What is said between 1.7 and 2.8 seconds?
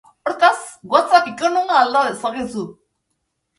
alda dezakezu.